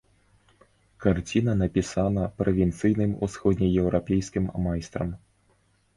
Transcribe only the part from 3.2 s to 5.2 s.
усходнееўрапейскім майстрам.